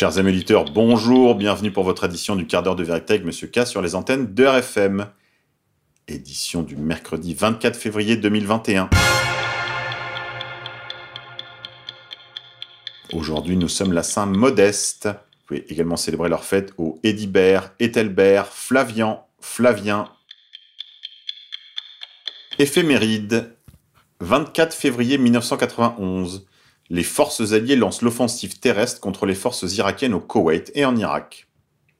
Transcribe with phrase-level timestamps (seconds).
[0.00, 3.48] Chers amis auditeurs, bonjour, bienvenue pour votre édition du quart d'heure de vérité avec Monsieur
[3.48, 5.08] K sur les antennes de RFM.
[6.08, 8.88] Édition du mercredi 24 février 2021.
[13.12, 15.04] Aujourd'hui, nous sommes la Saint Modeste.
[15.04, 20.08] Vous pouvez également célébrer leur fête au Édibert, Ethelbert, Flavian, Flavien.
[22.58, 23.54] Éphéméride.
[24.20, 26.46] 24 février 1991
[26.90, 31.46] les forces alliées lancent l'offensive terrestre contre les forces irakiennes au Koweït et en Irak.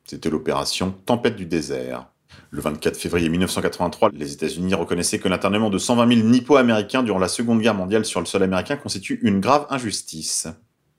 [0.05, 2.09] C'était l'opération Tempête du désert.
[2.51, 7.29] Le 24 février 1983, les États-Unis reconnaissaient que l'internement de 120 000 nippo-américains durant la
[7.29, 10.49] Seconde Guerre mondiale sur le sol américain constitue une grave injustice.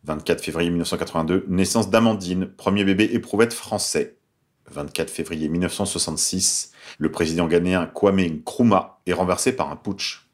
[0.06, 4.18] 24 février 1982, naissance d'Amandine, premier bébé éprouvette français.
[4.72, 10.31] 24 février 1966, le président ghanéen Kwame Nkrumah est renversé par un putsch.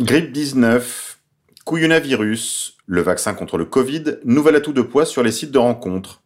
[0.00, 1.18] Grippe 19,
[1.64, 6.22] couillonavirus, le vaccin contre le Covid, nouvel atout de poids sur les sites de rencontres.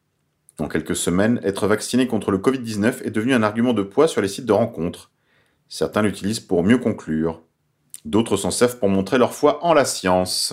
[0.59, 4.21] En quelques semaines, être vacciné contre le Covid-19 est devenu un argument de poids sur
[4.21, 5.11] les sites de rencontres.
[5.71, 7.41] Certains l'utilisent pour mieux conclure.
[8.05, 10.53] D'autres s'en servent pour montrer leur foi en la science.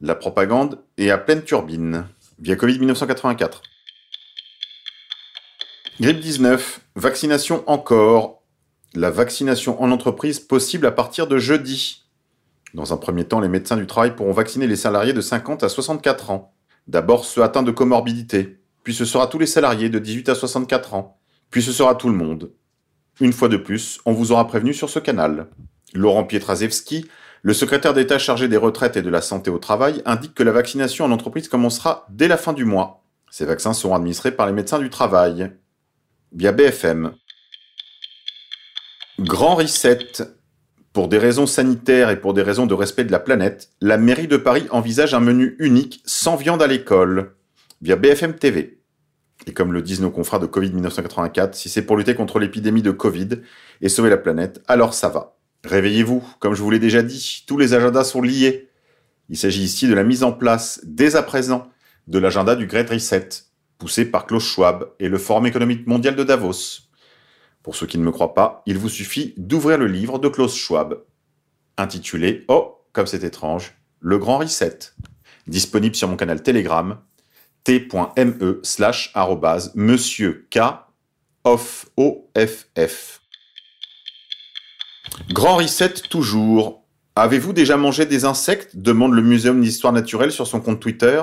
[0.00, 2.08] La propagande est à pleine turbine.
[2.40, 3.62] Via Covid 1984.
[6.00, 8.42] Grippe 19, vaccination encore.
[8.94, 12.07] La vaccination en entreprise possible à partir de jeudi.
[12.78, 15.68] Dans un premier temps, les médecins du travail pourront vacciner les salariés de 50 à
[15.68, 16.54] 64 ans.
[16.86, 20.94] D'abord ceux atteints de comorbidité, puis ce sera tous les salariés de 18 à 64
[20.94, 21.18] ans,
[21.50, 22.52] puis ce sera tout le monde.
[23.20, 25.48] Une fois de plus, on vous aura prévenu sur ce canal.
[25.92, 27.08] Laurent Pietraszewski,
[27.42, 30.52] le secrétaire d'État chargé des retraites et de la santé au travail, indique que la
[30.52, 33.02] vaccination en entreprise commencera dès la fin du mois.
[33.28, 35.50] Ces vaccins seront administrés par les médecins du travail.
[36.30, 37.12] Via BFM.
[39.18, 40.37] Grand Reset,
[40.98, 44.26] pour des raisons sanitaires et pour des raisons de respect de la planète, la mairie
[44.26, 47.36] de Paris envisage un menu unique sans viande à l'école,
[47.80, 48.80] via BFM TV.
[49.46, 52.82] Et comme le disent nos confrères de Covid 1984, si c'est pour lutter contre l'épidémie
[52.82, 53.28] de Covid
[53.80, 55.36] et sauver la planète, alors ça va.
[55.62, 58.68] Réveillez-vous, comme je vous l'ai déjà dit, tous les agendas sont liés.
[59.28, 61.70] Il s'agit ici de la mise en place, dès à présent,
[62.08, 63.28] de l'agenda du Great Reset,
[63.78, 66.87] poussé par Klaus Schwab et le Forum économique mondial de Davos.
[67.68, 70.56] Pour ceux qui ne me croient pas, il vous suffit d'ouvrir le livre de Klaus
[70.56, 71.02] Schwab,
[71.76, 74.78] intitulé Oh, comme c'est étrange, Le Grand Reset,
[75.46, 76.98] disponible sur mon canal Telegram,
[77.64, 79.12] t.me slash
[79.74, 80.60] monsieur K
[81.44, 83.20] off OFF.
[85.34, 86.86] Grand Reset toujours.
[87.16, 88.78] Avez-vous déjà mangé des insectes?
[88.78, 91.22] Demande le Muséum d'histoire naturelle sur son compte Twitter.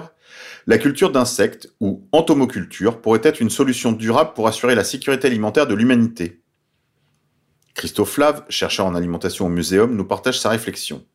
[0.68, 5.68] La culture d'insectes, ou entomoculture, pourrait être une solution durable pour assurer la sécurité alimentaire
[5.68, 6.42] de l'humanité.
[7.76, 11.06] Christophe Lave, chercheur en alimentation au muséum, nous partage sa réflexion.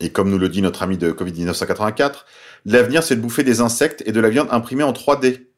[0.00, 2.24] Et comme nous le dit notre ami de Covid-1984,
[2.64, 5.48] l'avenir c'est de bouffer des insectes et de la viande imprimée en 3D.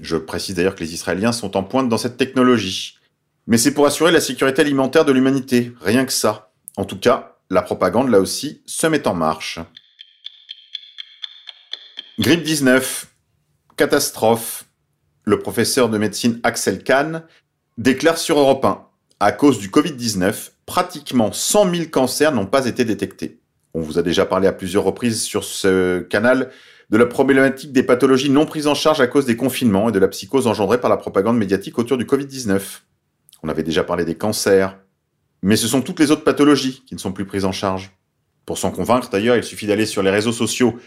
[0.00, 2.98] Je précise d'ailleurs que les Israéliens sont en pointe dans cette technologie.
[3.46, 6.52] Mais c'est pour assurer la sécurité alimentaire de l'humanité, rien que ça.
[6.76, 9.58] En tout cas, la propagande là aussi se met en marche.
[12.20, 13.06] Grippe 19,
[13.76, 14.64] catastrophe.
[15.22, 17.22] Le professeur de médecine Axel Kahn
[17.76, 18.84] déclare sur Europe 1
[19.20, 23.38] à cause du Covid-19, pratiquement 100 000 cancers n'ont pas été détectés.
[23.72, 26.50] On vous a déjà parlé à plusieurs reprises sur ce canal
[26.90, 30.00] de la problématique des pathologies non prises en charge à cause des confinements et de
[30.00, 32.80] la psychose engendrée par la propagande médiatique autour du Covid-19.
[33.44, 34.76] On avait déjà parlé des cancers.
[35.42, 37.92] Mais ce sont toutes les autres pathologies qui ne sont plus prises en charge.
[38.44, 40.80] Pour s'en convaincre d'ailleurs, il suffit d'aller sur les réseaux sociaux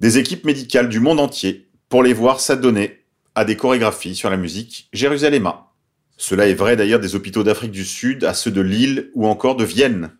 [0.00, 4.36] des équipes médicales du monde entier pour les voir s'adonner à des chorégraphies sur la
[4.36, 5.72] musique Jérusalemma.
[6.16, 9.56] Cela est vrai d'ailleurs des hôpitaux d'Afrique du Sud à ceux de Lille ou encore
[9.56, 10.10] de Vienne.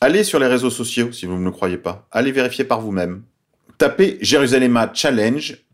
[0.00, 2.08] Allez sur les réseaux sociaux si vous ne le croyez pas.
[2.10, 3.22] Allez vérifier par vous-même.
[3.78, 5.64] Tapez Jérusalemma Challenge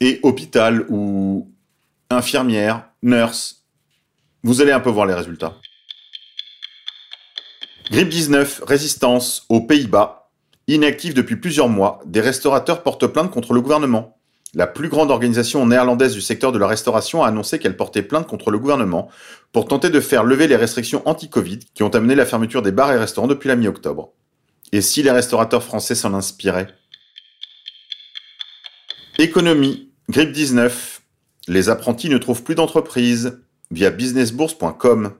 [0.00, 1.50] et hôpital ou
[2.08, 3.66] infirmière, nurse.
[4.42, 5.56] Vous allez un peu voir les résultats.
[7.90, 10.19] Grippe 19, résistance aux Pays-Bas
[10.70, 14.16] Inactifs depuis plusieurs mois, des restaurateurs portent plainte contre le gouvernement.
[14.54, 18.28] La plus grande organisation néerlandaise du secteur de la restauration a annoncé qu'elle portait plainte
[18.28, 19.10] contre le gouvernement
[19.50, 22.92] pour tenter de faire lever les restrictions anti-Covid qui ont amené la fermeture des bars
[22.92, 24.12] et restaurants depuis la mi-octobre.
[24.70, 26.68] Et si les restaurateurs français s'en inspiraient?
[29.18, 31.02] Économie, grippe 19.
[31.48, 33.40] Les apprentis ne trouvent plus d'entreprise
[33.72, 35.14] via businessbourse.com.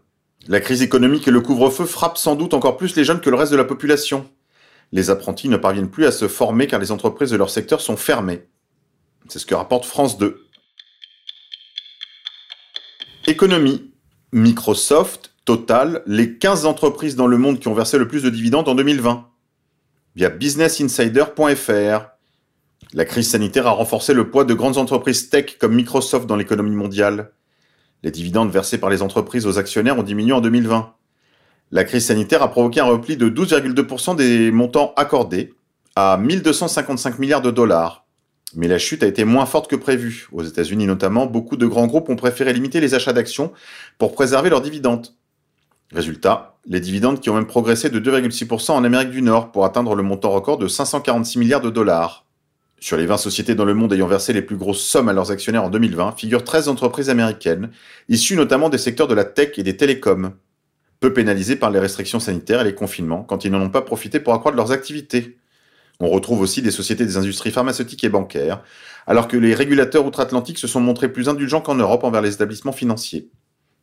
[0.47, 3.37] La crise économique et le couvre-feu frappent sans doute encore plus les jeunes que le
[3.37, 4.31] reste de la population
[4.93, 7.97] les apprentis ne parviennent plus à se former car les entreprises de leur secteur sont
[7.97, 8.49] fermées.
[9.29, 10.47] C'est ce que rapporte France 2.
[13.27, 13.93] Économie.
[14.33, 18.69] Microsoft, Total, les 15 entreprises dans le monde qui ont versé le plus de dividendes
[18.69, 19.27] en 2020.
[20.15, 22.07] Via businessinsider.fr.
[22.93, 26.77] La crise sanitaire a renforcé le poids de grandes entreprises tech comme Microsoft dans l'économie
[26.77, 27.33] mondiale.
[28.03, 30.95] Les dividendes versés par les entreprises aux actionnaires ont diminué en 2020.
[31.73, 35.55] La crise sanitaire a provoqué un repli de 12,2% des montants accordés
[35.95, 38.07] à 1255 milliards de dollars.
[38.57, 40.27] Mais la chute a été moins forte que prévu.
[40.33, 43.53] Aux États-Unis notamment, beaucoup de grands groupes ont préféré limiter les achats d'actions
[43.99, 45.09] pour préserver leurs dividendes.
[45.93, 49.95] Résultat, les dividendes qui ont même progressé de 2,6% en Amérique du Nord pour atteindre
[49.95, 52.27] le montant record de 546 milliards de dollars.
[52.81, 55.31] Sur les 20 sociétés dans le monde ayant versé les plus grosses sommes à leurs
[55.31, 57.71] actionnaires en 2020 figurent 13 entreprises américaines,
[58.09, 60.33] issues notamment des secteurs de la tech et des télécoms
[61.01, 64.21] peu pénalisés par les restrictions sanitaires et les confinements quand ils n'en ont pas profité
[64.21, 65.39] pour accroître leurs activités.
[65.99, 68.63] On retrouve aussi des sociétés des industries pharmaceutiques et bancaires,
[69.07, 72.73] alors que les régulateurs outre-Atlantique se sont montrés plus indulgents qu'en Europe envers les établissements
[72.73, 73.31] financiers.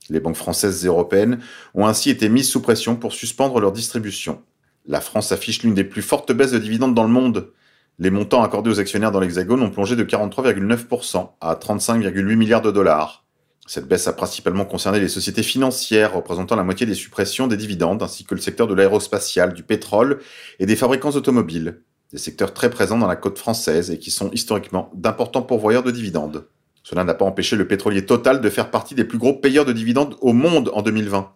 [0.10, 1.40] Les banques françaises et européennes
[1.74, 4.42] ont ainsi été mises sous pression pour suspendre leur distribution.
[4.86, 7.52] La France affiche l'une des plus fortes baisses de dividendes dans le monde.
[8.00, 12.72] Les montants accordés aux actionnaires dans l'Hexagone ont plongé de 43,9% à 35,8 milliards de
[12.72, 13.27] dollars.
[13.68, 18.02] Cette baisse a principalement concerné les sociétés financières représentant la moitié des suppressions des dividendes,
[18.02, 20.20] ainsi que le secteur de l'aérospatial, du pétrole
[20.60, 21.82] et des fabricants automobiles,
[22.14, 25.92] des secteurs très présents dans la côte française et qui sont historiquement d'importants pourvoyeurs de
[25.92, 26.48] dividendes.
[26.82, 29.74] Cela n'a pas empêché le pétrolier Total de faire partie des plus gros payeurs de
[29.74, 31.34] dividendes au monde en 2020.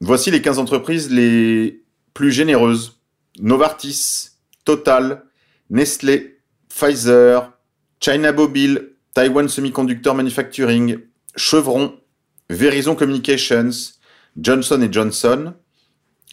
[0.00, 1.84] Voici les 15 entreprises les
[2.14, 3.00] plus généreuses.
[3.38, 4.30] Novartis,
[4.64, 5.22] Total,
[5.70, 7.52] Nestlé, Pfizer,
[8.00, 10.98] China Mobile, Taiwan Semiconductor Manufacturing,
[11.40, 11.98] Chevron,
[12.50, 13.70] Verizon Communications,
[14.36, 15.54] Johnson Johnson,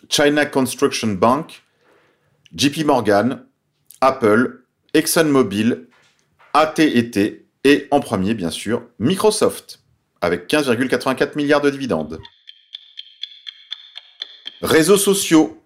[0.10, 1.64] China Construction Bank,
[2.54, 3.46] JP Morgan,
[4.02, 5.88] Apple, ExxonMobil,
[6.54, 9.80] AT&T et en premier bien sûr Microsoft
[10.22, 12.20] avec 15,84 milliards de dividendes.
[14.62, 15.64] Réseaux sociaux.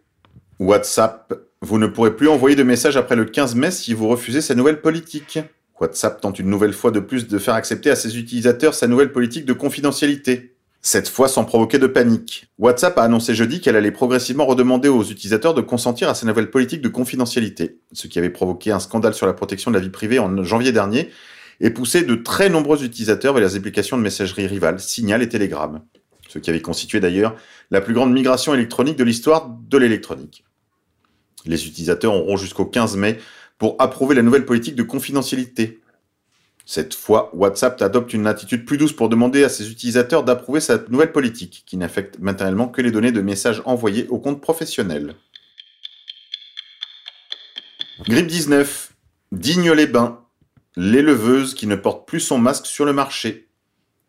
[0.59, 4.41] WhatsApp, vous ne pourrez plus envoyer de messages après le 15 mai si vous refusez
[4.41, 5.39] sa nouvelle politique.
[5.81, 9.11] WhatsApp tente une nouvelle fois de plus de faire accepter à ses utilisateurs sa nouvelle
[9.11, 10.55] politique de confidentialité.
[10.83, 12.47] Cette fois sans provoquer de panique.
[12.59, 16.51] WhatsApp a annoncé jeudi qu'elle allait progressivement redemander aux utilisateurs de consentir à sa nouvelle
[16.51, 19.89] politique de confidentialité, ce qui avait provoqué un scandale sur la protection de la vie
[19.89, 21.09] privée en janvier dernier
[21.61, 25.81] et poussé de très nombreux utilisateurs vers les applications de messagerie rivales Signal et Telegram,
[26.29, 27.35] ce qui avait constitué d'ailleurs
[27.71, 30.43] la plus grande migration électronique de l'histoire de l'électronique.
[31.45, 33.17] Les utilisateurs auront jusqu'au 15 mai
[33.61, 35.81] pour approuver la nouvelle politique de confidentialité.
[36.65, 40.79] Cette fois, WhatsApp adopte une attitude plus douce pour demander à ses utilisateurs d'approuver sa
[40.89, 45.13] nouvelle politique, qui n'affecte matériellement que les données de messages envoyés au compte professionnel.
[48.05, 48.93] Grippe 19.
[49.31, 50.25] Digne-les-Bains.
[50.75, 53.47] L'éleveuse qui ne porte plus son masque sur le marché.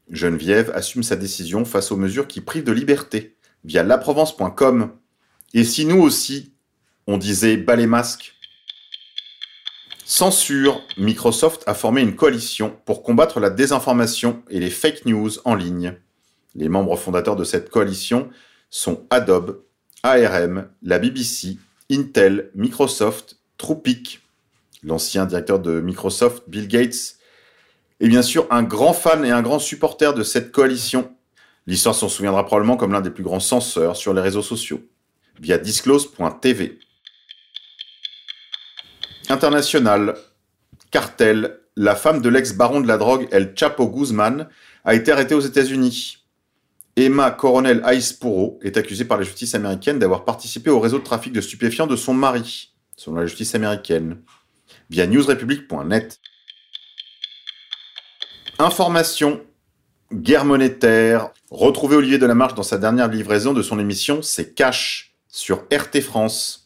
[0.09, 4.93] Geneviève assume sa décision face aux mesures qui privent de liberté, via laprovence.com.
[5.53, 6.55] Et si nous aussi,
[7.07, 8.32] on disait bas les masques
[10.05, 10.83] Censure.
[10.99, 15.97] Microsoft a formé une coalition pour combattre la désinformation et les fake news en ligne.
[16.55, 18.29] Les membres fondateurs de cette coalition
[18.69, 19.63] sont Adobe,
[20.03, 21.59] ARM, la BBC,
[21.91, 24.21] Intel, Microsoft, Trupic,
[24.83, 27.17] l'ancien directeur de Microsoft, Bill Gates,
[28.01, 31.15] et bien sûr un grand fan et un grand supporter de cette coalition.
[31.67, 34.83] L'histoire s'en souviendra probablement comme l'un des plus grands censeurs sur les réseaux sociaux,
[35.41, 36.81] via disclose.tv.
[39.29, 40.17] International.
[40.91, 41.59] Cartel.
[41.75, 44.49] La femme de l'ex-baron de la drogue El Chapo Guzman
[44.85, 46.19] a été arrêtée aux États-Unis.
[46.97, 51.33] Emma Coronel Aispuro est accusée par la justice américaine d'avoir participé au réseau de trafic
[51.33, 54.19] de stupéfiants de son mari, selon la justice américaine,
[54.91, 56.21] via newsrepublic.net.
[58.59, 59.43] Information.
[60.13, 61.31] Guerre monétaire.
[61.51, 66.62] Retrouvez Olivier Delamarche dans sa dernière livraison de son émission C'est Cash sur RT France.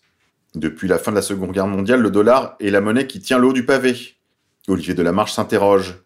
[0.57, 3.37] Depuis la fin de la Seconde Guerre mondiale, le dollar est la monnaie qui tient
[3.37, 4.17] l'eau du pavé.
[4.69, 6.03] Olivier Delamarche s'interroge.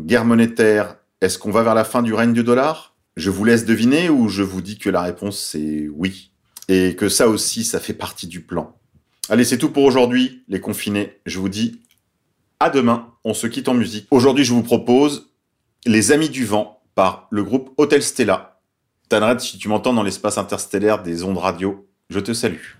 [0.00, 2.96] Guerre monétaire, est-ce qu'on va vers la fin du règne du dollar?
[3.18, 6.32] Je vous laisse deviner ou je vous dis que la réponse c'est oui.
[6.68, 8.74] Et que ça aussi, ça fait partie du plan.
[9.28, 11.20] Allez, c'est tout pour aujourd'hui, les confinés.
[11.26, 11.82] Je vous dis
[12.60, 13.12] à demain.
[13.22, 14.06] On se quitte en musique.
[14.10, 15.30] Aujourd'hui, je vous propose
[15.84, 18.60] Les Amis du Vent par le groupe Hotel Stella.
[19.10, 22.78] Tanred, si tu m'entends dans l'espace interstellaire des ondes radio, je te salue.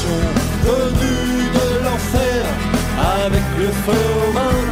[0.00, 0.08] génération
[0.62, 2.44] venue de l'enfer,
[3.24, 4.66] avec le feu aux mains,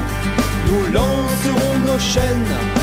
[0.66, 2.77] nous lancerons nos chaînes.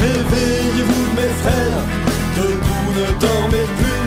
[0.00, 1.82] Réveillez-vous mes frères,
[2.36, 4.06] debout ne dormez plus,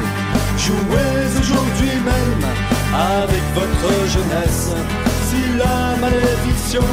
[0.65, 2.45] jouez aujourd'hui même
[2.93, 4.71] avec votre jeunesse.
[5.27, 6.87] Si la malédiction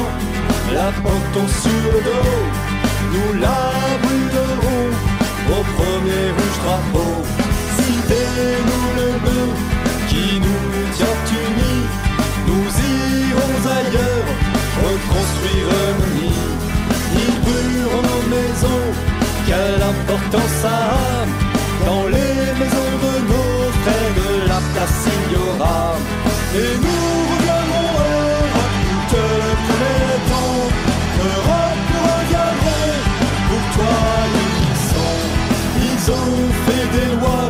[0.73, 2.39] la portons sur le dos,
[3.13, 3.59] nous la
[4.01, 4.89] brûlerons
[5.49, 7.23] au premier rouge drapeau.
[7.77, 7.91] Si
[8.69, 9.53] nous le nœud
[10.09, 11.85] qui nous tient unis,
[12.47, 14.27] nous irons ailleurs
[14.83, 15.86] reconstruire
[19.67, 20.65] quelle importance
[21.85, 25.07] dans les maisons de nos frères de la place.
[26.59, 27.87] Et nous reviendrons
[28.89, 30.55] nous te le promettons.
[31.31, 32.89] Europe, nous reviendrons
[33.47, 33.97] pour toi
[34.33, 35.11] l'unisson.
[35.85, 37.49] Ils ont fait des lois,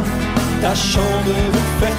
[0.62, 1.97] tâchant de nous faire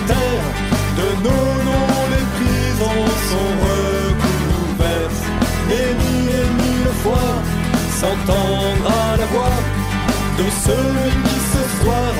[10.69, 12.13] ceux qui ce soir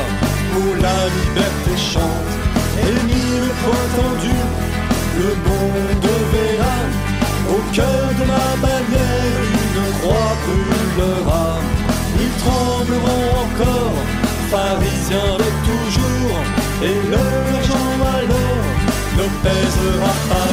[0.53, 2.35] pour la liberté chantent.
[2.87, 4.39] Et mille fois tendu,
[5.23, 6.79] le monde verra
[7.55, 11.49] au cœur de ma bannière une croix brûlera.
[12.23, 13.99] Ils trembleront encore,
[14.53, 16.41] pharisiens de toujours,
[16.89, 18.69] et leur Jean alors
[19.19, 20.48] ne pèsera pas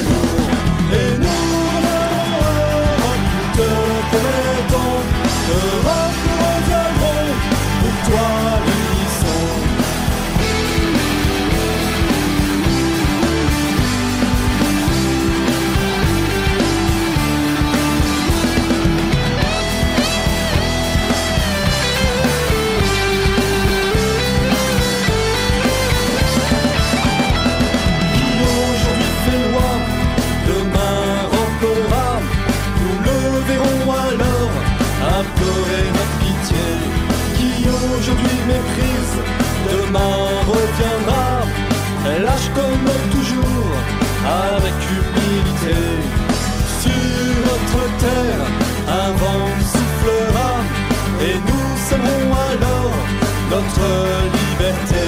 [53.65, 53.89] notre
[54.37, 55.05] liberté.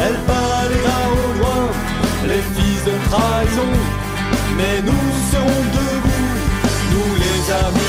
[0.00, 0.84] Elle bat les
[1.16, 1.68] au loin,
[2.26, 3.72] les fils de trahison.
[4.56, 6.28] Mais nous serons debout,
[6.92, 7.87] nous les amis.